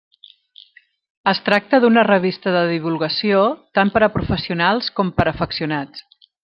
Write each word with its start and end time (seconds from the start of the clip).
Es 1.31 1.41
tracta 1.49 1.81
d'una 1.83 2.05
revista 2.09 2.55
de 2.57 2.65
divulgació 2.73 3.45
tant 3.79 3.95
per 3.97 4.05
a 4.09 4.13
professionals 4.19 4.93
com 5.01 5.17
per 5.21 5.31
a 5.31 5.39
afeccionats. 5.39 6.09